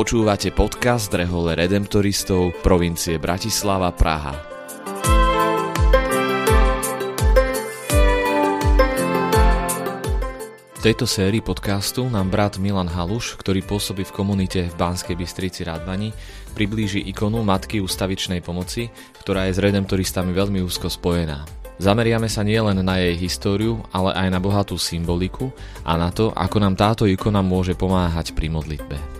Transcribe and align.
Počúvate 0.00 0.48
podcast 0.56 1.12
Rehole 1.12 1.52
Redemptoristov 1.52 2.56
provincie 2.64 3.20
Bratislava 3.20 3.92
Praha. 3.92 4.32
V 10.72 10.80
tejto 10.80 11.04
sérii 11.04 11.44
podcastu 11.44 12.08
nám 12.08 12.32
brat 12.32 12.56
Milan 12.56 12.88
Haluš, 12.88 13.36
ktorý 13.44 13.60
pôsobí 13.60 14.08
v 14.08 14.16
komunite 14.16 14.72
v 14.72 14.74
Banskej 14.80 15.20
Bystrici 15.20 15.68
Radvani, 15.68 16.16
priblíži 16.56 17.04
ikonu 17.04 17.44
Matky 17.44 17.84
ústavičnej 17.84 18.40
pomoci, 18.40 18.88
ktorá 19.20 19.52
je 19.52 19.60
s 19.60 19.60
redemptoristami 19.60 20.32
veľmi 20.32 20.64
úzko 20.64 20.88
spojená. 20.88 21.44
Zameriame 21.76 22.32
sa 22.32 22.40
nielen 22.40 22.80
na 22.80 23.04
jej 23.04 23.20
históriu, 23.20 23.84
ale 23.92 24.16
aj 24.16 24.32
na 24.32 24.40
bohatú 24.40 24.80
symboliku 24.80 25.52
a 25.84 26.00
na 26.00 26.08
to, 26.08 26.32
ako 26.32 26.56
nám 26.56 26.72
táto 26.72 27.04
ikona 27.04 27.44
môže 27.44 27.76
pomáhať 27.76 28.32
pri 28.32 28.48
modlitbe. 28.48 29.19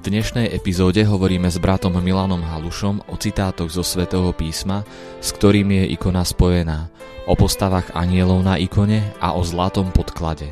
Dnešnej 0.00 0.48
epizóde 0.56 1.04
hovoríme 1.04 1.52
s 1.52 1.60
bratom 1.60 1.92
Milanom 2.00 2.40
Halušom 2.40 3.04
o 3.12 3.14
citátoch 3.20 3.68
zo 3.68 3.84
svätého 3.84 4.32
písma, 4.32 4.80
s 5.20 5.28
ktorým 5.36 5.68
je 5.76 5.92
ikona 5.92 6.24
spojená, 6.24 6.88
o 7.28 7.36
postavách 7.36 7.92
anielov 7.92 8.40
na 8.40 8.56
ikone 8.56 9.04
a 9.20 9.36
o 9.36 9.44
zlatom 9.44 9.92
podklade. 9.92 10.48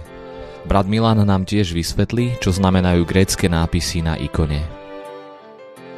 Brat 0.68 0.84
Milan 0.84 1.24
nám 1.24 1.48
tiež 1.48 1.72
vysvetlí, 1.72 2.36
čo 2.44 2.52
znamenajú 2.52 3.08
grécké 3.08 3.48
nápisy 3.48 4.04
na 4.04 4.20
ikone. 4.20 4.60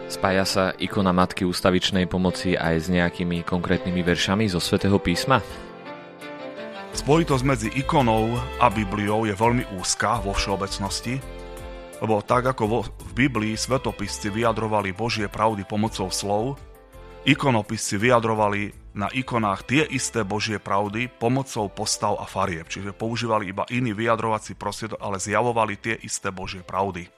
Spája 0.06 0.46
sa 0.46 0.64
ikona 0.78 1.10
Matky 1.10 1.43
ústavičnej 1.43 2.06
pomoci 2.06 2.54
aj 2.54 2.74
s 2.82 2.87
nejakými 2.87 3.43
konkrétnymi 3.43 4.02
veršami 4.06 4.46
zo 4.46 4.62
svätého 4.62 5.02
písma? 5.02 5.43
Spojitosť 6.95 7.45
medzi 7.46 7.68
ikonou 7.74 8.30
a 8.62 8.66
Bibliou 8.71 9.26
je 9.26 9.34
veľmi 9.34 9.74
úzka 9.78 10.23
vo 10.23 10.34
všeobecnosti, 10.34 11.40
lebo 12.01 12.24
tak 12.24 12.48
ako 12.51 12.65
vo, 12.66 12.78
v 12.82 13.09
Biblii 13.21 13.52
svetopisci 13.52 14.32
vyjadrovali 14.32 14.96
Božie 14.96 15.29
pravdy 15.29 15.68
pomocou 15.68 16.09
slov, 16.09 16.57
ikonopisci 17.29 18.01
vyjadrovali 18.01 18.73
na 18.96 19.12
ikonách 19.12 19.68
tie 19.68 19.85
isté 19.93 20.24
Božie 20.24 20.57
pravdy 20.57 21.12
pomocou 21.21 21.68
postav 21.68 22.16
a 22.16 22.24
farieb. 22.24 22.73
Čiže 22.73 22.96
používali 22.96 23.52
iba 23.52 23.68
iný 23.68 23.93
vyjadrovací 23.93 24.57
prostriedok, 24.57 25.04
ale 25.04 25.21
zjavovali 25.21 25.77
tie 25.77 26.01
isté 26.01 26.32
Božie 26.32 26.65
pravdy. 26.65 27.12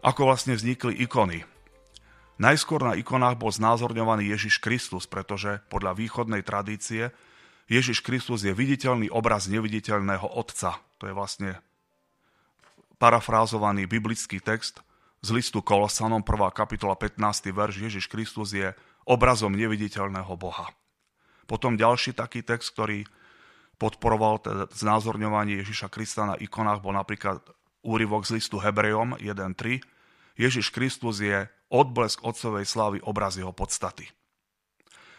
Ako 0.00 0.32
vlastne 0.32 0.56
vznikli 0.56 0.96
ikony? 1.04 1.44
Najskôr 2.40 2.80
na 2.80 2.96
ikonách 2.96 3.36
bol 3.36 3.52
znázorňovaný 3.52 4.32
Ježiš 4.32 4.64
Kristus, 4.64 5.04
pretože 5.04 5.60
podľa 5.68 5.92
východnej 5.92 6.40
tradície 6.40 7.12
Ježiš 7.68 8.00
Kristus 8.00 8.48
je 8.48 8.56
viditeľný 8.56 9.12
obraz 9.12 9.44
neviditeľného 9.44 10.24
Otca. 10.40 10.80
To 10.96 11.04
je 11.04 11.12
vlastne 11.12 11.60
parafrázovaný 12.96 13.84
biblický 13.84 14.40
text 14.40 14.85
z 15.26 15.34
listu 15.34 15.58
Kolosanom, 15.58 16.22
1. 16.22 16.54
kapitola 16.54 16.94
15. 16.94 17.50
verš, 17.50 17.82
Ježiš 17.82 18.06
Kristus 18.06 18.54
je 18.54 18.70
obrazom 19.02 19.50
neviditeľného 19.50 20.30
Boha. 20.38 20.70
Potom 21.50 21.74
ďalší 21.74 22.14
taký 22.14 22.46
text, 22.46 22.70
ktorý 22.78 23.02
podporoval 23.74 24.38
teda 24.38 24.64
znázorňovanie 24.70 25.58
Ježiša 25.66 25.90
Krista 25.90 26.30
na 26.30 26.38
ikonách, 26.38 26.78
bol 26.78 26.94
napríklad 26.94 27.42
úryvok 27.82 28.22
z 28.22 28.38
listu 28.38 28.62
Hebrejom 28.62 29.18
1.3. 29.18 29.82
Ježiš 30.38 30.70
Kristus 30.70 31.18
je 31.18 31.50
odblesk 31.74 32.22
otcovej 32.22 32.62
slávy 32.62 33.02
obraz 33.02 33.34
jeho 33.34 33.50
podstaty. 33.50 34.06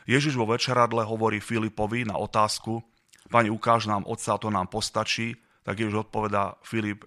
Ježiš 0.07 0.39
vo 0.39 0.47
večeradle 0.47 1.03
hovorí 1.03 1.43
Filipovi 1.43 2.07
na 2.07 2.15
otázku, 2.15 2.79
Pani, 3.27 3.51
ukáž 3.51 3.91
nám 3.91 4.07
otca, 4.07 4.39
to 4.39 4.47
nám 4.47 4.71
postačí, 4.71 5.35
tak 5.67 5.83
Ježiš 5.83 6.07
odpovedá 6.07 6.55
Filip, 6.63 7.03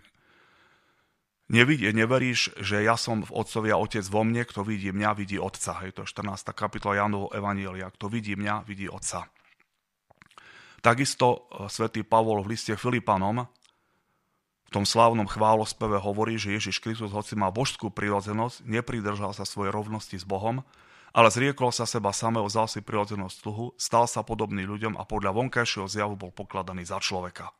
Nevidie, 1.51 1.91
neveríš, 1.91 2.55
že 2.63 2.87
ja 2.87 2.95
som 2.95 3.27
v 3.27 3.35
Otcovi 3.35 3.75
a 3.75 3.81
Otec 3.83 4.07
vo 4.07 4.23
mne, 4.23 4.47
kto 4.47 4.63
vidí 4.63 4.95
mňa, 4.95 5.19
vidí 5.19 5.35
Otca. 5.35 5.83
Hej, 5.83 5.99
to 5.99 6.07
je 6.07 6.15
14. 6.15 6.55
kapitola 6.55 7.03
Jánovo 7.03 7.27
Evanielia. 7.35 7.91
Kto 7.91 8.07
vidí 8.07 8.39
mňa, 8.39 8.63
vidí 8.71 8.87
Otca. 8.87 9.27
Takisto 10.79 11.51
e, 11.51 11.67
svätý 11.67 12.07
Pavol 12.07 12.47
v 12.47 12.55
liste 12.55 12.79
Filipanom 12.79 13.51
v 14.71 14.79
tom 14.79 14.87
slávnom 14.87 15.27
chválospeve 15.27 15.99
hovorí, 15.99 16.39
že 16.39 16.55
Ježiš 16.55 16.79
Kristus, 16.79 17.11
hoci 17.11 17.35
má 17.35 17.51
božskú 17.51 17.91
prirodzenosť, 17.91 18.63
nepridržal 18.71 19.35
sa 19.35 19.43
svojej 19.43 19.75
rovnosti 19.75 20.15
s 20.15 20.23
Bohom, 20.23 20.63
ale 21.11 21.27
zriekol 21.35 21.75
sa 21.75 21.91
seba 21.91 22.15
samého, 22.15 22.47
vzal 22.47 22.71
si 22.71 22.79
prirodzenosť 22.79 23.35
sluhu, 23.43 23.75
stal 23.75 24.07
sa 24.07 24.23
podobný 24.23 24.63
ľuďom 24.63 24.95
a 24.95 25.03
podľa 25.03 25.35
vonkajšieho 25.35 25.91
zjavu 25.91 26.15
bol 26.15 26.31
pokladaný 26.31 26.87
za 26.87 27.03
človeka. 27.03 27.51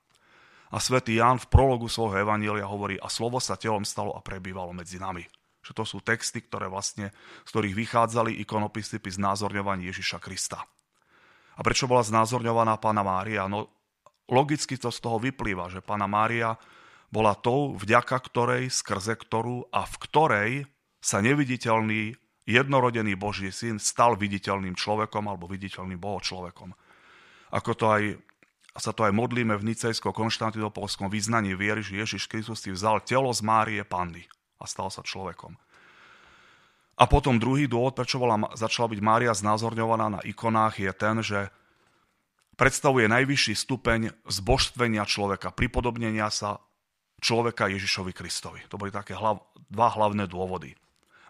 A 0.71 0.79
svätý 0.79 1.19
Ján 1.19 1.43
v 1.43 1.51
prologu 1.51 1.91
svojho 1.91 2.23
evanielia 2.23 2.67
hovorí, 2.67 2.95
a 2.99 3.11
slovo 3.11 3.43
sa 3.43 3.59
telom 3.59 3.83
stalo 3.83 4.15
a 4.15 4.23
prebývalo 4.23 4.71
medzi 4.71 5.03
nami. 5.03 5.27
Že 5.61 5.73
to 5.77 5.85
sú 5.85 5.99
texty, 6.01 6.47
ktoré 6.47 6.71
vlastne, 6.71 7.11
z 7.45 7.49
ktorých 7.51 7.75
vychádzali 7.75 8.39
ikonopisy 8.47 9.03
pri 9.03 9.13
znázorňovaní 9.19 9.91
Ježiša 9.91 10.23
Krista. 10.23 10.63
A 11.59 11.61
prečo 11.61 11.91
bola 11.91 12.07
znázorňovaná 12.07 12.79
Pána 12.79 13.03
Mária? 13.03 13.45
No 13.51 13.69
logicky 14.31 14.79
to 14.79 14.95
z 14.95 14.99
toho 15.03 15.19
vyplýva, 15.19 15.69
že 15.69 15.83
Pána 15.83 16.07
Mária 16.07 16.55
bola 17.11 17.35
tou, 17.35 17.75
vďaka 17.75 18.17
ktorej, 18.31 18.71
skrze 18.71 19.19
ktorú 19.19 19.69
a 19.75 19.83
v 19.85 19.95
ktorej 20.07 20.51
sa 21.03 21.19
neviditeľný 21.19 22.15
jednorodený 22.47 23.19
Boží 23.19 23.51
syn 23.51 23.83
stal 23.83 24.15
viditeľným 24.15 24.79
človekom 24.79 25.27
alebo 25.27 25.51
viditeľným 25.51 25.99
bohočlovekom. 25.99 26.71
Ako 27.51 27.73
to 27.75 27.85
aj 27.91 28.03
a 28.71 28.79
sa 28.79 28.95
to 28.95 29.03
aj 29.03 29.13
modlíme 29.15 29.55
v 29.59 29.67
nicejsko-konštantinopolskom 29.75 31.11
vyznaní 31.11 31.59
viery, 31.59 31.83
že 31.83 31.99
Ježiš 31.99 32.31
Kristus 32.31 32.63
si 32.63 32.71
vzal 32.71 33.03
telo 33.03 33.31
z 33.35 33.43
Márie 33.43 33.83
Panny 33.83 34.23
a 34.63 34.65
stal 34.71 34.95
sa 34.95 35.03
človekom. 35.03 35.59
A 37.01 37.09
potom 37.09 37.41
druhý 37.41 37.65
dôvod, 37.67 37.97
prečo 37.97 38.21
bola, 38.21 38.37
začala 38.55 38.93
byť 38.93 39.01
Mária 39.01 39.33
znázorňovaná 39.33 40.07
na 40.13 40.21
ikonách, 40.21 40.85
je 40.85 40.93
ten, 40.93 41.17
že 41.25 41.49
predstavuje 42.61 43.09
najvyšší 43.09 43.55
stupeň 43.57 44.01
zbožstvenia 44.29 45.09
človeka, 45.09 45.51
pripodobnenia 45.51 46.29
sa 46.29 46.61
človeka 47.25 47.73
Ježišovi 47.73 48.13
Kristovi. 48.13 48.61
To 48.69 48.77
boli 48.77 48.93
také 48.93 49.17
hlav, 49.17 49.41
dva 49.73 49.89
hlavné 49.97 50.29
dôvody. 50.29 50.77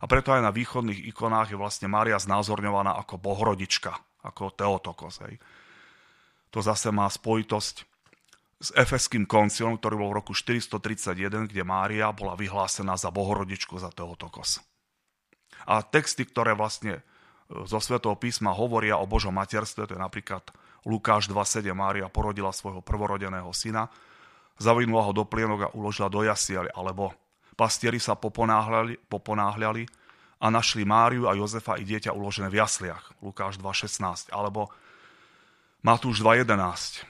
A 0.03 0.09
preto 0.11 0.35
aj 0.35 0.43
na 0.43 0.51
východných 0.51 1.07
ikonách 1.13 1.55
je 1.55 1.61
vlastne 1.61 1.87
Mária 1.87 2.19
znázorňovaná 2.19 2.99
ako 2.99 3.21
bohorodička, 3.23 3.95
ako 4.27 4.51
Teotokos. 4.53 5.23
Hej 5.23 5.39
to 6.51 6.59
zase 6.63 6.91
má 6.91 7.07
spojitosť 7.07 7.91
s 8.61 8.69
Efeským 8.77 9.25
koncilom, 9.25 9.81
ktorý 9.81 10.05
bol 10.05 10.11
v 10.13 10.19
roku 10.21 10.33
431, 10.37 11.49
kde 11.49 11.63
Mária 11.65 12.13
bola 12.13 12.37
vyhlásená 12.37 12.93
za 13.01 13.09
bohorodičku 13.09 13.81
za 13.81 13.89
Teotokos. 13.89 14.61
A 15.65 15.81
texty, 15.81 16.29
ktoré 16.29 16.53
vlastne 16.53 17.01
e, 17.01 17.03
zo 17.65 17.81
Svetého 17.81 18.13
písma 18.21 18.53
hovoria 18.53 19.01
o 19.01 19.09
Božom 19.09 19.33
materstve, 19.33 19.89
to 19.89 19.97
je 19.97 20.01
napríklad 20.01 20.45
Lukáš 20.85 21.33
2.7, 21.33 21.73
Mária 21.73 22.13
porodila 22.13 22.53
svojho 22.53 22.85
prvorodeného 22.85 23.49
syna, 23.57 23.89
zavinula 24.61 25.09
ho 25.09 25.13
do 25.17 25.25
plienok 25.25 25.73
a 25.73 25.73
uložila 25.73 26.13
do 26.13 26.21
jasiel, 26.21 26.69
alebo 26.77 27.17
pastieri 27.57 27.97
sa 27.97 28.13
poponáhľali, 28.13 29.09
poponáhľali 29.09 29.89
a 30.41 30.47
našli 30.53 30.85
Máriu 30.85 31.29
a 31.29 31.37
Jozefa 31.37 31.81
i 31.81 31.85
dieťa 31.85 32.13
uložené 32.13 32.53
v 32.53 32.61
jasliach, 32.61 33.17
Lukáš 33.25 33.57
2.16, 33.57 34.33
alebo 34.33 34.69
Matúš 35.81 36.21
2.11. 36.21 37.09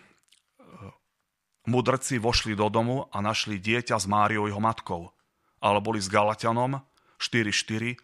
Mudrci 1.67 2.23
vošli 2.23 2.55
do 2.55 2.71
domu 2.71 3.11
a 3.11 3.19
našli 3.19 3.59
dieťa 3.59 3.99
s 3.99 4.07
Máriou 4.07 4.47
jeho 4.47 4.63
matkou. 4.63 5.11
Ale 5.59 5.83
boli 5.83 5.99
s 5.99 6.07
Galatianom 6.07 6.79
4.4. 7.19 7.99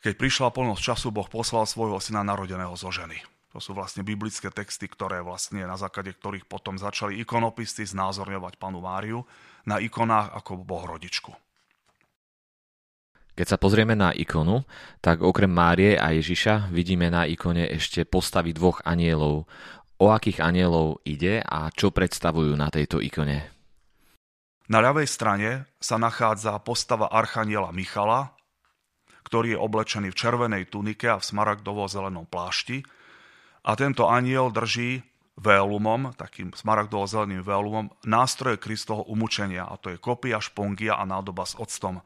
Keď 0.00 0.12
prišla 0.16 0.48
plnosť 0.48 0.80
času, 0.80 1.12
Boh 1.12 1.28
poslal 1.28 1.68
svojho 1.68 2.00
syna 2.00 2.24
narodeného 2.24 2.72
zo 2.72 2.88
ženy. 2.88 3.20
To 3.52 3.60
sú 3.60 3.76
vlastne 3.76 4.00
biblické 4.00 4.48
texty, 4.48 4.88
ktoré 4.88 5.20
vlastne 5.20 5.60
na 5.68 5.76
základe 5.76 6.16
ktorých 6.16 6.48
potom 6.48 6.80
začali 6.80 7.20
ikonopisty 7.20 7.84
znázorňovať 7.84 8.56
panu 8.56 8.80
Máriu 8.80 9.28
na 9.68 9.76
ikonách 9.76 10.40
ako 10.40 10.64
bohorodičku. 10.64 11.36
Keď 13.34 13.46
sa 13.50 13.58
pozrieme 13.58 13.98
na 13.98 14.14
ikonu, 14.14 14.62
tak 15.02 15.18
okrem 15.18 15.50
Márie 15.50 15.98
a 15.98 16.14
Ježiša 16.14 16.70
vidíme 16.70 17.10
na 17.10 17.26
ikone 17.26 17.66
ešte 17.66 18.06
postavy 18.06 18.54
dvoch 18.54 18.78
anielov. 18.86 19.50
O 19.98 20.06
akých 20.14 20.38
anielov 20.38 21.02
ide 21.02 21.42
a 21.42 21.66
čo 21.74 21.90
predstavujú 21.90 22.54
na 22.54 22.70
tejto 22.70 23.02
ikone? 23.02 23.50
Na 24.70 24.78
ľavej 24.78 25.10
strane 25.10 25.66
sa 25.82 25.98
nachádza 25.98 26.56
postava 26.62 27.10
archaniela 27.10 27.74
Michala, 27.74 28.38
ktorý 29.26 29.58
je 29.58 29.58
oblečený 29.58 30.08
v 30.14 30.18
červenej 30.18 30.70
tunike 30.70 31.10
a 31.10 31.18
v 31.18 31.26
smaragdovo-zelenom 31.26 32.30
plášti. 32.30 32.86
A 33.66 33.74
tento 33.74 34.06
aniel 34.06 34.54
drží 34.54 35.02
vélumom, 35.34 36.14
takým 36.14 36.54
smaragdovo-zeleným 36.54 37.42
vélumom, 37.42 37.90
nástroje 38.06 38.62
Kristovho 38.62 39.02
umúčenia, 39.10 39.66
a 39.66 39.74
to 39.74 39.90
je 39.90 39.98
kopia, 39.98 40.38
špongia 40.38 40.94
a 40.94 41.02
nádoba 41.02 41.42
s 41.42 41.58
octom. 41.58 41.98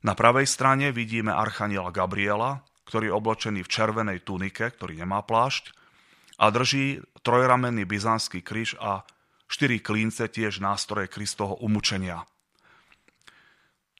Na 0.00 0.16
pravej 0.16 0.48
strane 0.48 0.96
vidíme 0.96 1.28
archaniela 1.28 1.92
Gabriela, 1.92 2.64
ktorý 2.88 3.12
je 3.12 3.16
oblečený 3.16 3.60
v 3.62 3.72
červenej 3.72 4.18
tunike, 4.24 4.72
ktorý 4.72 4.96
nemá 4.96 5.20
plášť, 5.20 5.76
a 6.40 6.48
drží 6.48 7.04
trojramenný 7.20 7.84
byzantský 7.84 8.40
kríž 8.40 8.80
a 8.80 9.04
štyri 9.44 9.84
klínce 9.84 10.24
tiež 10.32 10.64
nástroje 10.64 11.12
Kristovho 11.12 11.60
umúčenia. 11.60 12.24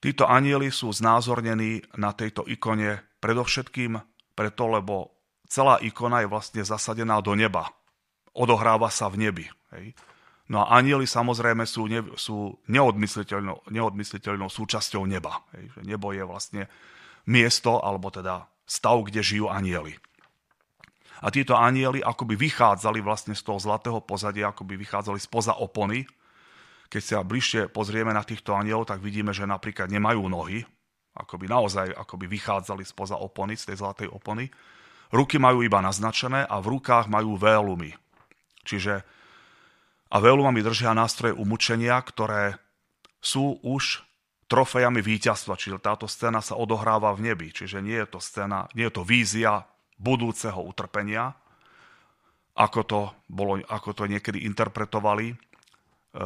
Títo 0.01 0.25
anieli 0.25 0.73
sú 0.73 0.89
znázornení 0.89 1.85
na 2.01 2.17
tejto 2.17 2.49
ikone 2.49 3.05
predovšetkým 3.21 4.01
preto, 4.33 4.65
lebo 4.73 5.13
celá 5.45 5.77
ikona 5.85 6.25
je 6.25 6.31
vlastne 6.33 6.61
zasadená 6.65 7.21
do 7.21 7.37
neba. 7.37 7.69
Odohráva 8.33 8.89
sa 8.89 9.05
v 9.13 9.29
nebi. 9.29 9.45
Hej. 9.77 9.93
No 10.51 10.67
a 10.67 10.75
anieli 10.75 11.07
samozrejme 11.07 11.63
sú, 11.63 11.87
ne, 11.87 12.03
sú 12.19 12.59
neodmysliteľnou, 12.67 13.71
neodmysliteľnou 13.71 14.51
súčasťou 14.51 15.07
neba. 15.07 15.39
Hej. 15.55 15.87
Nebo 15.87 16.11
je 16.11 16.27
vlastne 16.27 16.67
miesto, 17.23 17.79
alebo 17.79 18.11
teda 18.11 18.51
stav, 18.67 18.99
kde 19.07 19.23
žijú 19.23 19.47
anieli. 19.47 19.95
A 21.23 21.31
títo 21.31 21.55
anieli 21.55 22.03
akoby 22.03 22.35
vychádzali 22.35 22.99
vlastne 22.99 23.31
z 23.31 23.47
toho 23.47 23.63
zlatého 23.63 24.03
pozadia, 24.03 24.51
akoby 24.51 24.75
vychádzali 24.75 25.21
spoza 25.23 25.55
opony, 25.55 26.03
keď 26.91 27.01
sa 27.01 27.23
bližšie 27.23 27.71
pozrieme 27.71 28.11
na 28.11 28.19
týchto 28.19 28.51
anielov, 28.51 28.91
tak 28.91 28.99
vidíme, 28.99 29.31
že 29.31 29.47
napríklad 29.47 29.87
nemajú 29.87 30.27
nohy, 30.27 30.59
akoby 31.15 31.47
naozaj 31.47 31.87
akoby 31.95 32.27
vychádzali 32.27 32.83
spoza 32.83 33.15
opony, 33.15 33.55
z 33.55 33.71
tej 33.71 33.79
zlatej 33.79 34.11
opony. 34.11 34.51
Ruky 35.15 35.39
majú 35.39 35.63
iba 35.63 35.79
naznačené 35.79 36.43
a 36.43 36.59
v 36.59 36.75
rukách 36.75 37.07
majú 37.07 37.39
vélumy. 37.39 37.95
Čiže 38.67 39.07
a 40.11 40.15
vélumami 40.19 40.59
držia 40.59 40.91
nástroje 40.91 41.31
umúčenia, 41.31 41.95
ktoré 42.03 42.59
sú 43.23 43.63
už 43.63 44.03
trofejami 44.51 44.99
víťazstva, 44.99 45.55
čiže 45.55 45.79
táto 45.79 46.11
scéna 46.11 46.43
sa 46.43 46.59
odohráva 46.59 47.15
v 47.15 47.31
nebi, 47.31 47.55
čiže 47.55 47.79
nie 47.79 47.95
je 47.95 48.07
to 48.11 48.19
scéna, 48.19 48.67
nie 48.75 48.91
je 48.91 48.93
to 48.99 49.07
vízia 49.07 49.63
budúceho 49.95 50.59
utrpenia, 50.59 51.31
ako 52.51 52.79
to, 52.83 53.01
bolo, 53.31 53.63
ako 53.63 53.95
to 53.95 54.03
niekedy 54.11 54.43
interpretovali 54.43 55.39
Eh, 56.11 56.19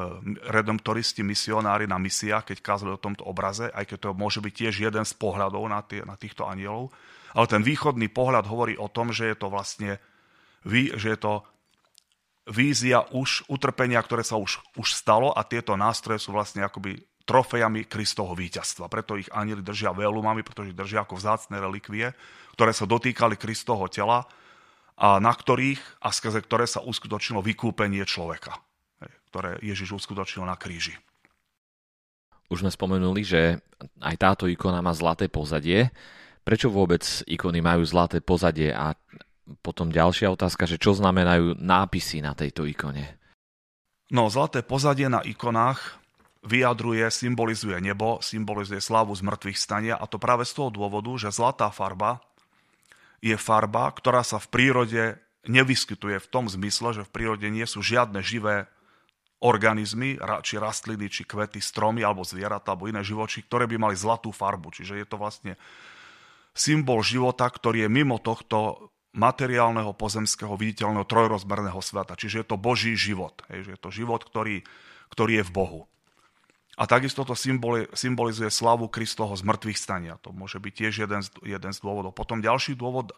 redemptoristi, 0.50 1.22
misionári 1.22 1.86
na 1.86 2.02
misiách, 2.02 2.50
keď 2.50 2.58
kázali 2.58 2.98
o 2.98 2.98
tomto 2.98 3.22
obraze, 3.22 3.70
aj 3.70 3.86
keď 3.86 3.98
to 4.02 4.10
môže 4.18 4.42
byť 4.42 4.54
tiež 4.66 4.82
jeden 4.82 5.06
z 5.06 5.14
pohľadov 5.14 5.62
na, 5.70 5.86
tie, 5.86 6.02
na 6.02 6.18
týchto 6.18 6.50
anielov. 6.50 6.90
Ale 7.38 7.46
ten 7.46 7.62
východný 7.62 8.10
pohľad 8.10 8.50
hovorí 8.50 8.82
o 8.82 8.90
tom, 8.90 9.14
že 9.14 9.30
je 9.30 9.38
to 9.38 9.54
vlastne 9.54 10.02
že 10.66 11.08
je 11.14 11.20
to 11.22 11.46
vízia 12.50 13.06
už 13.14 13.50
utrpenia, 13.50 14.02
ktoré 14.02 14.22
sa 14.22 14.38
už, 14.38 14.62
už 14.78 14.94
stalo 14.94 15.34
a 15.34 15.42
tieto 15.46 15.74
nástroje 15.74 16.22
sú 16.22 16.34
vlastne 16.34 16.62
akoby 16.66 17.02
trofejami 17.26 17.90
Kristovho 17.90 18.38
víťazstva. 18.38 18.86
Preto 18.86 19.18
ich 19.18 19.30
anieli 19.34 19.66
držia 19.66 19.94
veľumami, 19.98 20.46
pretože 20.46 20.72
ich 20.72 20.78
držia 20.78 21.06
ako 21.06 21.18
vzácne 21.18 21.58
relikvie, 21.58 22.14
ktoré 22.54 22.72
sa 22.72 22.86
dotýkali 22.86 23.36
Kristovho 23.36 23.90
tela 23.90 24.30
a 24.96 25.18
na 25.18 25.34
ktorých 25.34 26.06
a 26.06 26.14
skrze 26.14 26.46
ktoré 26.46 26.70
sa 26.70 26.86
uskutočnilo 26.86 27.42
vykúpenie 27.42 28.06
človeka 28.06 28.62
ktoré 29.36 29.60
Ježiš 29.60 30.00
uskutočnil 30.00 30.48
na 30.48 30.56
kríži. 30.56 30.96
Už 32.48 32.64
sme 32.64 32.72
spomenuli, 32.72 33.28
že 33.28 33.60
aj 34.00 34.16
táto 34.16 34.48
ikona 34.48 34.80
má 34.80 34.96
zlaté 34.96 35.28
pozadie. 35.28 35.92
Prečo 36.48 36.72
vôbec 36.72 37.04
ikony 37.28 37.60
majú 37.60 37.84
zlaté 37.84 38.24
pozadie? 38.24 38.72
A 38.72 38.96
potom 39.62 39.94
ďalšia 39.94 40.34
otázka, 40.34 40.66
že 40.66 40.82
čo 40.82 40.98
znamenajú 40.98 41.62
nápisy 41.62 42.22
na 42.26 42.34
tejto 42.34 42.66
ikone? 42.66 43.18
No, 44.10 44.30
zlaté 44.30 44.62
pozadie 44.62 45.10
na 45.10 45.22
ikonách 45.26 46.02
vyjadruje, 46.46 47.10
symbolizuje 47.10 47.82
nebo, 47.82 48.22
symbolizuje 48.22 48.78
slavu 48.78 49.18
z 49.18 49.26
mŕtvych 49.26 49.58
stania 49.58 49.96
a 49.98 50.06
to 50.06 50.22
práve 50.22 50.46
z 50.46 50.54
toho 50.54 50.70
dôvodu, 50.70 51.10
že 51.18 51.34
zlatá 51.34 51.74
farba 51.74 52.22
je 53.18 53.34
farba, 53.34 53.90
ktorá 53.90 54.22
sa 54.22 54.38
v 54.38 54.50
prírode 54.54 55.04
nevyskytuje 55.46 56.22
v 56.22 56.30
tom 56.30 56.46
zmysle, 56.50 57.02
že 57.02 57.06
v 57.06 57.14
prírode 57.14 57.48
nie 57.50 57.66
sú 57.66 57.82
žiadne 57.82 58.22
živé 58.22 58.70
organizmy, 59.42 60.18
či 60.42 60.58
rastliny, 60.58 61.06
či 61.10 61.22
kvety, 61.26 61.62
stromy, 61.62 62.02
alebo 62.02 62.26
zvieratá, 62.26 62.74
alebo 62.74 62.90
iné 62.90 63.06
živočí, 63.06 63.46
ktoré 63.46 63.70
by 63.70 63.78
mali 63.78 63.96
zlatú 63.98 64.34
farbu. 64.34 64.74
Čiže 64.74 64.98
je 64.98 65.06
to 65.06 65.22
vlastne 65.22 65.54
symbol 66.56 67.06
života, 67.06 67.46
ktorý 67.46 67.86
je 67.86 67.90
mimo 67.92 68.18
tohto 68.18 68.90
materiálneho, 69.16 69.96
pozemského, 69.96 70.54
viditeľného, 70.60 71.08
trojrozmerného 71.08 71.80
sveta. 71.80 72.20
Čiže 72.20 72.44
je 72.44 72.48
to 72.52 72.60
Boží 72.60 72.94
život. 73.00 73.42
Hej, 73.48 73.72
že 73.72 73.72
je 73.74 73.82
to 73.82 73.90
život, 73.90 74.22
ktorý, 74.28 74.68
ktorý 75.10 75.42
je 75.42 75.48
v 75.48 75.56
Bohu. 75.56 75.82
A 76.76 76.84
takisto 76.84 77.24
to 77.24 77.32
symbolizuje 77.96 78.52
slavu 78.52 78.92
Kristoho 78.92 79.32
z 79.32 79.48
mŕtvych 79.48 79.80
stania. 79.80 80.20
To 80.28 80.36
môže 80.36 80.60
byť 80.60 80.74
tiež 80.76 80.94
jeden 81.08 81.24
z, 81.24 81.32
jeden 81.48 81.72
z 81.72 81.80
dôvodov. 81.80 82.12
Potom 82.12 82.44
ďalší 82.44 82.76
dôvod, 82.76 83.16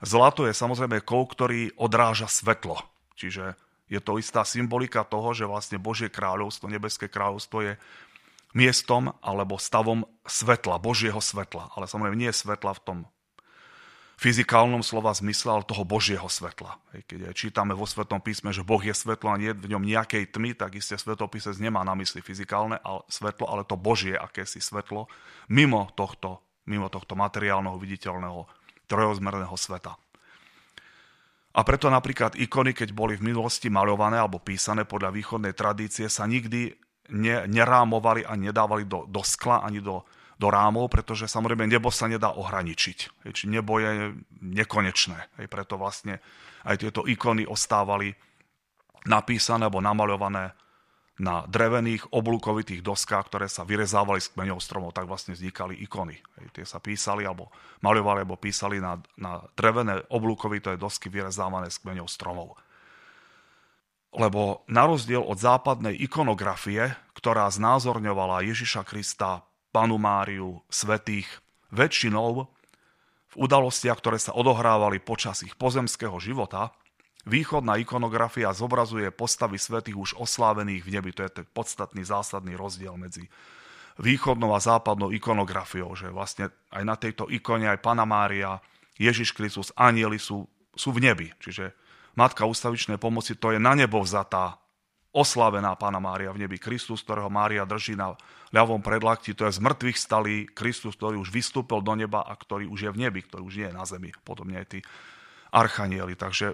zlato 0.00 0.48
je 0.48 0.56
samozrejme 0.56 1.04
kov, 1.04 1.28
ktorý 1.36 1.76
odráža 1.76 2.24
svetlo. 2.24 2.80
Čiže 3.20 3.52
je 3.92 4.00
to 4.00 4.16
istá 4.16 4.48
symbolika 4.48 5.04
toho, 5.04 5.36
že 5.36 5.44
vlastne 5.44 5.76
Božie 5.76 6.08
kráľovstvo, 6.08 6.72
nebeské 6.72 7.12
kráľovstvo 7.12 7.58
je 7.68 7.72
miestom 8.56 9.12
alebo 9.20 9.60
stavom 9.60 10.08
svetla, 10.24 10.80
Božieho 10.80 11.20
svetla. 11.20 11.76
Ale 11.76 11.84
samozrejme 11.84 12.16
nie 12.16 12.32
svetla 12.32 12.72
v 12.80 12.82
tom 12.82 12.98
fyzikálnom 14.16 14.80
slova 14.80 15.12
zmysle, 15.12 15.52
ale 15.52 15.68
toho 15.68 15.84
Božieho 15.84 16.24
svetla. 16.24 16.80
Keď 17.04 17.36
čítame 17.36 17.76
vo 17.76 17.84
Svetom 17.84 18.24
písme, 18.24 18.48
že 18.48 18.64
Boh 18.64 18.80
je 18.80 18.96
svetlo 18.96 19.28
a 19.28 19.36
nie 19.36 19.52
je 19.52 19.60
v 19.60 19.76
ňom 19.76 19.84
nejakej 19.84 20.32
tmy, 20.32 20.56
tak 20.56 20.80
isté 20.80 20.96
svetopisec 20.96 21.52
nemá 21.60 21.84
na 21.84 21.92
mysli 22.00 22.24
fyzikálne 22.24 22.80
svetlo, 23.12 23.44
ale 23.44 23.68
to 23.68 23.76
Božie 23.76 24.16
akési 24.16 24.64
svetlo 24.64 25.06
mimo 25.52 25.92
tohto, 25.92 26.40
mimo 26.64 26.88
tohto 26.88 27.12
materiálneho, 27.12 27.76
viditeľného, 27.76 28.48
trojozmerného 28.88 29.54
sveta. 29.54 30.00
A 31.56 31.64
preto 31.64 31.88
napríklad 31.88 32.36
ikony, 32.36 32.76
keď 32.76 32.92
boli 32.92 33.16
v 33.16 33.32
minulosti 33.32 33.72
maľované 33.72 34.20
alebo 34.20 34.40
písané 34.40 34.84
podľa 34.84 35.12
východnej 35.12 35.56
tradície, 35.56 36.04
sa 36.08 36.28
nikdy 36.28 36.72
ne, 37.12 37.48
nerámovali 37.48 38.28
a 38.28 38.36
nedávali 38.36 38.84
do, 38.84 39.08
do 39.08 39.24
skla 39.24 39.64
ani 39.64 39.80
do, 39.80 40.04
do 40.36 40.52
rámov, 40.52 40.92
pretože 40.92 41.28
samozrejme 41.32 41.64
nebo 41.64 41.88
sa 41.88 42.06
nedá 42.06 42.32
ohraničiť. 42.36 42.98
Hej, 43.24 43.32
či 43.32 43.44
nebo 43.48 43.80
je 43.80 44.12
nekonečné. 44.44 45.40
Hej, 45.40 45.46
preto 45.48 45.80
vlastne 45.80 46.20
aj 46.68 46.84
tieto 46.84 47.08
ikony 47.08 47.48
ostávali 47.48 48.12
napísané 49.08 49.64
alebo 49.64 49.80
namaľované 49.80 50.52
na 51.16 51.48
drevených 51.48 52.12
oblúkovitých 52.12 52.84
doskách, 52.84 53.32
ktoré 53.32 53.48
sa 53.48 53.64
vyrezávali 53.64 54.20
z 54.20 54.36
kmeňov 54.36 54.60
stromov, 54.60 54.92
tak 54.92 55.08
vlastne 55.08 55.32
vznikali 55.32 55.72
ikony. 55.80 56.20
Hej, 56.20 56.46
tie 56.52 56.64
sa 56.68 56.76
písali 56.76 57.24
alebo 57.24 57.48
maľovali 57.80 58.28
alebo 58.28 58.36
písali 58.36 58.76
na, 58.76 59.00
na 59.16 59.40
drevené 59.56 60.04
oblúkovité 60.12 60.76
dosky 60.76 61.08
vyrezávané 61.08 61.72
z 61.72 61.80
kmeňov 61.80 62.08
stromov. 62.12 62.60
Lebo 64.12 64.64
na 64.68 64.84
rozdiel 64.84 65.24
od 65.24 65.40
západnej 65.40 65.96
ikonografie, 65.96 66.92
ktorá 67.16 67.48
znázorňovala 67.48 68.44
Ježiša 68.44 68.84
Krista, 68.84 69.44
Panu 69.76 70.00
Máriu, 70.00 70.64
svetých, 70.72 71.28
väčšinou 71.68 72.48
v 73.28 73.34
udalostiach, 73.36 74.00
ktoré 74.00 74.16
sa 74.16 74.32
odohrávali 74.32 75.04
počas 75.04 75.44
ich 75.44 75.52
pozemského 75.52 76.16
života, 76.16 76.72
Východná 77.26 77.74
ikonografia 77.82 78.54
zobrazuje 78.54 79.10
postavy 79.10 79.58
svetých 79.58 79.98
už 79.98 80.10
oslávených 80.14 80.86
v 80.86 80.92
nebi. 80.94 81.10
To 81.10 81.26
je 81.26 81.42
ten 81.42 81.46
podstatný 81.50 82.06
zásadný 82.06 82.54
rozdiel 82.54 82.94
medzi 82.94 83.26
východnou 83.98 84.54
a 84.54 84.62
západnou 84.62 85.10
ikonografiou, 85.10 85.90
že 85.98 86.06
vlastne 86.06 86.54
aj 86.70 86.82
na 86.86 86.94
tejto 86.94 87.26
ikone 87.26 87.66
aj 87.66 87.82
Pana 87.82 88.06
Mária, 88.06 88.62
Ježiš 88.94 89.34
Kristus, 89.34 89.74
anieli 89.74 90.22
sú, 90.22 90.46
sú 90.78 90.94
v 90.94 91.02
nebi. 91.02 91.34
Čiže 91.42 91.74
Matka 92.14 92.46
ústavičnej 92.46 93.02
pomoci, 93.02 93.34
to 93.34 93.50
je 93.50 93.58
na 93.58 93.74
nebo 93.74 93.98
vzatá, 94.06 94.62
oslavená 95.16 95.72
Pána 95.80 95.96
Mária 95.96 96.28
v 96.28 96.44
nebi. 96.44 96.60
Kristus, 96.60 97.00
ktorého 97.00 97.32
Mária 97.32 97.64
drží 97.64 97.96
na 97.96 98.12
ľavom 98.52 98.84
predlakti, 98.84 99.32
to 99.32 99.48
je 99.48 99.56
z 99.56 99.64
mŕtvych 99.64 99.96
stalý 99.96 100.44
Kristus, 100.44 100.92
ktorý 101.00 101.16
už 101.24 101.32
vystúpil 101.32 101.80
do 101.80 101.96
neba 101.96 102.20
a 102.20 102.36
ktorý 102.36 102.68
už 102.68 102.80
je 102.84 102.90
v 102.92 103.00
nebi, 103.08 103.24
ktorý 103.24 103.42
už 103.42 103.54
nie 103.56 103.68
je 103.72 103.74
na 103.74 103.88
zemi, 103.88 104.12
podobne 104.28 104.60
aj 104.60 104.76
tí 104.76 104.80
archanieli. 105.56 106.12
Takže 106.12 106.52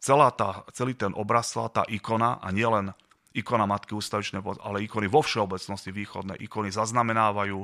celá 0.00 0.32
tá, 0.32 0.64
celý 0.72 0.96
ten 0.96 1.12
obraz, 1.12 1.52
celá 1.52 1.68
tá 1.68 1.84
ikona 1.84 2.40
a 2.40 2.48
nielen 2.48 2.96
ikona 3.36 3.68
Matky 3.68 3.92
ústavičnej, 3.92 4.40
ale 4.64 4.88
ikony 4.88 5.06
vo 5.06 5.20
všeobecnosti 5.20 5.92
východné 5.92 6.40
ikony 6.40 6.72
zaznamenávajú 6.72 7.60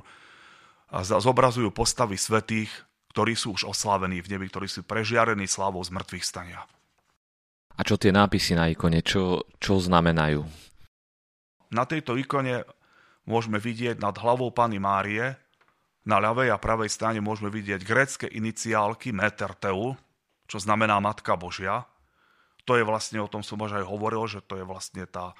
a 0.94 1.02
zobrazujú 1.02 1.72
postavy 1.72 2.20
svetých, 2.20 2.70
ktorí 3.16 3.32
sú 3.34 3.56
už 3.56 3.66
oslávení 3.66 4.20
v 4.20 4.36
nebi, 4.36 4.46
ktorí 4.52 4.68
sú 4.68 4.84
prežiarení 4.84 5.48
slávou 5.48 5.80
z 5.82 5.90
mŕtvych 5.90 6.24
stania. 6.26 6.62
A 7.74 7.80
čo 7.82 7.98
tie 7.98 8.14
nápisy 8.14 8.54
na 8.54 8.70
ikone, 8.70 9.02
čo, 9.02 9.50
čo 9.58 9.82
znamenajú? 9.82 10.46
Na 11.74 11.82
tejto 11.84 12.14
ikone 12.14 12.62
môžeme 13.26 13.58
vidieť 13.58 13.98
nad 13.98 14.14
hlavou 14.14 14.54
Pany 14.54 14.78
Márie, 14.78 15.34
na 16.04 16.20
ľavej 16.20 16.52
a 16.52 16.60
pravej 16.60 16.92
strane 16.92 17.18
môžeme 17.18 17.48
vidieť 17.50 17.80
grécke 17.82 18.26
iniciálky 18.28 19.10
Meter 19.10 19.56
Teu, 19.56 19.96
čo 20.44 20.58
znamená 20.60 21.00
Matka 21.00 21.34
Božia, 21.34 21.88
to 22.64 22.80
je 22.80 22.84
vlastne, 22.84 23.20
o 23.20 23.28
tom 23.28 23.44
som 23.44 23.60
už 23.60 23.80
aj 23.80 23.84
hovoril, 23.84 24.24
že 24.24 24.40
to 24.40 24.56
je 24.56 24.64
vlastne 24.64 25.04
tá 25.04 25.36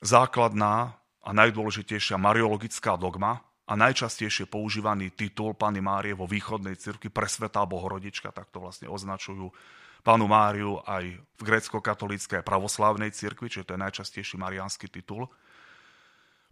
základná 0.00 0.96
a 1.20 1.30
najdôležitejšia 1.32 2.16
mariologická 2.16 2.96
dogma 2.96 3.44
a 3.64 3.72
najčastejšie 3.72 4.44
používaný 4.44 5.08
titul 5.16 5.56
Pany 5.56 5.80
Márie 5.80 6.12
vo 6.12 6.28
východnej 6.28 6.76
cirkvi 6.76 7.08
presvetá 7.08 7.64
bohorodička, 7.64 8.28
tak 8.28 8.52
to 8.52 8.60
vlastne 8.60 8.92
označujú 8.92 9.48
pánu 10.04 10.28
Máriu 10.28 10.84
aj 10.84 11.16
v 11.16 11.42
grécko-katolíckej 11.42 12.44
pravoslavnej 12.44 13.08
cirkvi, 13.16 13.48
čiže 13.48 13.72
to 13.72 13.74
je 13.74 13.84
najčastejší 13.88 14.36
mariánsky 14.36 14.92
titul. 14.92 15.32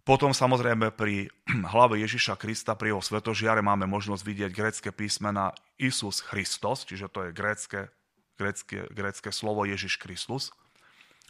Potom 0.03 0.33
samozrejme 0.33 0.89
pri 0.89 1.29
hlave 1.73 2.01
Ježiša 2.01 2.35
Krista, 2.35 2.73
pri 2.73 2.97
jeho 2.97 3.05
svetožiare 3.05 3.61
máme 3.61 3.85
možnosť 3.85 4.23
vidieť 4.25 4.51
grécke 4.51 4.89
písmena 4.89 5.53
Isus 5.77 6.25
Christos, 6.25 6.83
čiže 6.89 7.13
to 7.13 7.29
je 7.29 7.31
grécke, 7.31 7.93
grécke, 8.41 8.89
grécke 8.89 9.29
slovo 9.29 9.69
Ježiš 9.69 10.01
Kristus. 10.01 10.49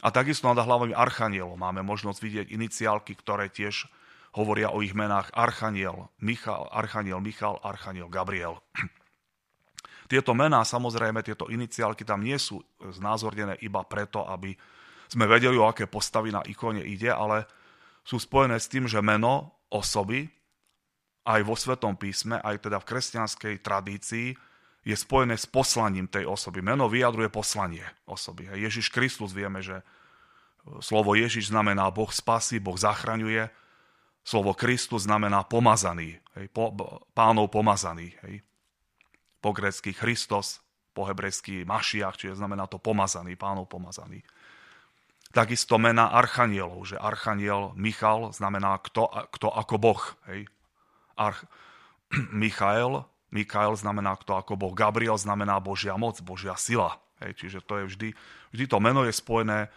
A 0.00 0.10
takisto 0.10 0.48
nad 0.48 0.58
hlavami 0.58 0.96
Archanielov 0.96 1.60
máme 1.60 1.84
možnosť 1.84 2.18
vidieť 2.18 2.46
iniciálky, 2.50 3.14
ktoré 3.14 3.52
tiež 3.52 3.86
hovoria 4.34 4.74
o 4.74 4.82
ich 4.82 4.94
menách 4.94 5.30
Archaniel 5.32 6.10
Michal, 6.18 6.66
Archaniel 6.74 7.22
Michal, 7.22 7.58
Archaniel 7.62 8.10
Gabriel. 8.10 8.58
Tieto 10.10 10.36
mená, 10.36 10.60
samozrejme, 10.68 11.24
tieto 11.24 11.48
iniciálky 11.48 12.04
tam 12.04 12.20
nie 12.20 12.36
sú 12.36 12.60
znázornené 12.76 13.56
iba 13.64 13.80
preto, 13.88 14.28
aby 14.28 14.52
sme 15.08 15.24
vedeli, 15.24 15.56
o 15.56 15.64
aké 15.64 15.88
postavy 15.88 16.28
na 16.28 16.44
ikone 16.44 16.84
ide, 16.84 17.08
ale 17.08 17.48
sú 18.04 18.20
spojené 18.20 18.60
s 18.60 18.68
tým, 18.68 18.84
že 18.84 19.00
meno 19.00 19.64
osoby 19.72 20.28
aj 21.24 21.40
vo 21.40 21.56
Svetom 21.56 21.96
písme, 21.96 22.36
aj 22.36 22.68
teda 22.68 22.76
v 22.84 22.88
kresťanskej 22.92 23.54
tradícii 23.64 24.28
je 24.84 24.92
spojené 24.92 25.40
s 25.40 25.48
poslaním 25.48 26.04
tej 26.04 26.28
osoby. 26.28 26.60
Meno 26.60 26.92
vyjadruje 26.92 27.32
poslanie 27.32 27.84
osoby. 28.04 28.52
Ježiš 28.52 28.92
Kristus 28.92 29.32
vieme, 29.32 29.64
že 29.64 29.80
slovo 30.84 31.16
Ježiš 31.16 31.48
znamená 31.48 31.88
Boh 31.88 32.12
spasí, 32.12 32.60
Boh 32.60 32.76
zachraňuje. 32.76 33.48
Slovo 34.24 34.56
Kristus 34.56 35.04
znamená 35.04 35.44
pomazaný, 35.44 36.16
hej, 36.40 36.48
po, 36.48 36.72
pánov 37.12 37.52
pomazaný. 37.52 38.16
Hej. 38.24 38.40
Po 39.44 39.52
grecky 39.52 39.92
Christos, 39.92 40.64
po 40.96 41.04
hebrejsky 41.04 41.68
Mašiach, 41.68 42.16
čiže 42.16 42.40
znamená 42.40 42.64
to 42.64 42.80
pomazaný, 42.80 43.36
pánov 43.36 43.68
pomazaný. 43.68 44.24
Takisto 45.34 45.76
mena 45.76 46.08
archanielov, 46.08 46.88
že 46.88 46.96
archaniel 46.96 47.76
Michal 47.76 48.32
znamená 48.32 48.80
kto, 48.80 49.12
kto 49.34 49.52
ako 49.52 49.74
Boh. 49.76 50.02
Hej. 50.32 50.48
Arch, 51.20 51.44
Michael, 52.32 53.04
Michael 53.28 53.76
znamená 53.76 54.16
kto 54.16 54.40
ako 54.40 54.56
Boh. 54.56 54.72
Gabriel 54.72 55.20
znamená 55.20 55.60
Božia 55.60 56.00
moc, 56.00 56.16
Božia 56.24 56.56
sila. 56.56 56.96
Hej. 57.20 57.44
Čiže 57.44 57.58
to 57.60 57.82
je 57.82 57.84
vždy, 57.92 58.08
vždy 58.56 58.64
to 58.70 58.78
meno 58.80 59.04
je 59.04 59.12
spojené, 59.12 59.68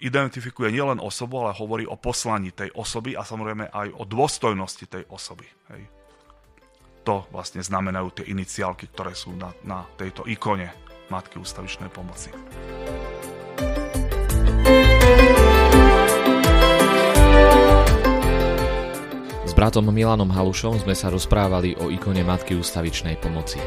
identifikuje 0.00 0.72
nielen 0.72 0.98
osobu, 0.98 1.44
ale 1.44 1.52
hovorí 1.54 1.84
o 1.84 2.00
poslaní 2.00 2.50
tej 2.56 2.72
osoby 2.72 3.14
a 3.14 3.22
samozrejme 3.22 3.68
aj 3.68 3.88
o 3.94 4.02
dôstojnosti 4.08 4.84
tej 4.88 5.04
osoby. 5.12 5.44
Hej. 5.76 5.86
To 7.04 7.26
vlastne 7.34 7.60
znamenajú 7.60 8.22
tie 8.22 8.30
iniciálky, 8.30 8.88
ktoré 8.90 9.12
sú 9.12 9.34
na, 9.34 9.52
na 9.66 9.84
tejto 9.98 10.24
ikone 10.24 10.72
Matky 11.10 11.36
ústavičnej 11.36 11.92
pomoci. 11.92 12.32
bratom 19.62 19.94
Milanom 19.94 20.26
Halušom 20.26 20.82
sme 20.82 20.90
sa 20.90 21.06
rozprávali 21.06 21.78
o 21.78 21.86
ikone 21.86 22.26
Matky 22.26 22.58
ústavičnej 22.58 23.14
pomoci. 23.22 23.62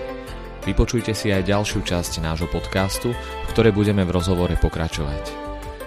Vypočujte 0.67 1.15
si 1.15 1.31
aj 1.31 1.47
ďalšiu 1.47 1.87
časť 1.87 2.19
nášho 2.19 2.51
podcastu, 2.51 3.15
v 3.15 3.49
ktorej 3.55 3.71
budeme 3.71 4.03
v 4.03 4.11
rozhovore 4.11 4.51
pokračovať. 4.59 5.44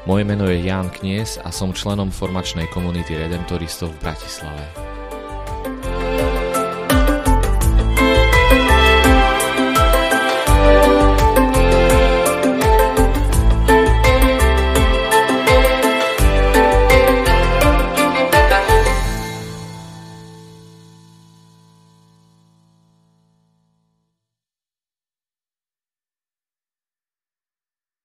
Moje 0.09 0.25
meno 0.25 0.49
je 0.49 0.65
Ján 0.65 0.89
Knies 0.89 1.37
a 1.37 1.53
som 1.53 1.77
členom 1.77 2.09
formačnej 2.09 2.65
komunity 2.73 3.13
Redemptoristov 3.13 3.93
v 3.93 4.09
Bratislave. 4.09 4.88